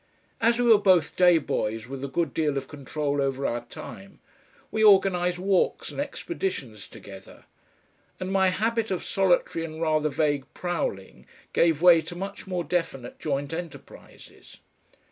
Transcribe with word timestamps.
As 0.41 0.57
we 0.59 0.65
were 0.65 0.79
both 0.79 1.15
day 1.15 1.37
boys 1.37 1.85
with 1.87 2.03
a 2.03 2.07
good 2.07 2.33
deal 2.33 2.57
of 2.57 2.67
control 2.67 3.21
over 3.21 3.45
our 3.45 3.63
time 3.65 4.19
we 4.71 4.83
organised 4.83 5.37
walks 5.37 5.91
and 5.91 6.01
expeditions 6.01 6.87
together, 6.87 7.45
and 8.19 8.31
my 8.31 8.47
habit 8.47 8.89
of 8.89 9.03
solitary 9.05 9.63
and 9.63 9.79
rather 9.79 10.09
vague 10.09 10.51
prowling 10.55 11.27
gave 11.53 11.83
way 11.83 12.01
to 12.01 12.15
much 12.15 12.47
more 12.47 12.63
definite 12.63 13.19
joint 13.19 13.53
enterprises. 13.53 14.57